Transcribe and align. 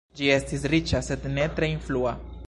Ĝi 0.19 0.29
estis 0.35 0.63
riĉa, 0.73 1.01
sed 1.09 1.27
ne 1.37 1.45
tre 1.59 1.73
influa. 1.77 2.15